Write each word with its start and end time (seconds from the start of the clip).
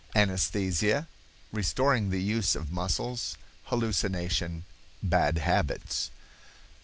—Anesthesia.—Restoring 0.15 2.09
the 2.09 2.23
Use 2.23 2.55
of 2.55 2.71
Muscles.—Hallucination.—Bad 2.71 5.37
Habits. 5.37 6.09